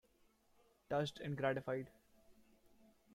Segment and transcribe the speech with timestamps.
[0.89, 1.91] Touched and gratified.